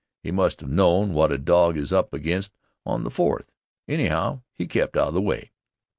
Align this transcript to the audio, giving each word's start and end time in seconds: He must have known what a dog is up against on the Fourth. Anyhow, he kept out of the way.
He 0.23 0.31
must 0.31 0.61
have 0.61 0.69
known 0.71 1.13
what 1.13 1.31
a 1.31 1.37
dog 1.37 1.77
is 1.77 1.93
up 1.93 2.11
against 2.11 2.53
on 2.87 3.03
the 3.03 3.11
Fourth. 3.11 3.51
Anyhow, 3.87 4.41
he 4.51 4.65
kept 4.65 4.97
out 4.97 5.09
of 5.09 5.13
the 5.13 5.21
way. 5.21 5.51